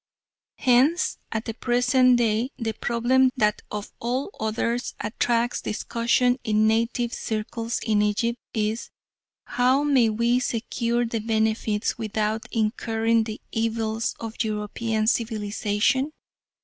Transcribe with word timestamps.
Hence 0.57 1.19
at 1.31 1.45
the 1.45 1.53
present 1.53 2.17
day 2.17 2.49
the 2.57 2.73
problem 2.73 3.29
that 3.37 3.61
of 3.69 3.91
all 3.99 4.31
others 4.39 4.95
attracts 4.99 5.61
discussion 5.61 6.39
in 6.43 6.65
native 6.65 7.13
circles 7.13 7.79
in 7.85 8.01
Egypt 8.01 8.39
is, 8.51 8.89
How 9.43 9.83
may 9.83 10.09
we 10.09 10.39
secure 10.39 11.05
the 11.05 11.19
benefits, 11.19 11.99
without 11.99 12.47
incurring 12.49 13.25
the 13.25 13.39
evils 13.51 14.15
of 14.19 14.43
European 14.43 15.05
civilisation? 15.05 16.09